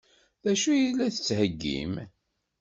D 0.43 0.45
acu 0.51 0.71
i 0.81 0.83
la 0.97 1.07
d-tettheggim? 1.09 1.93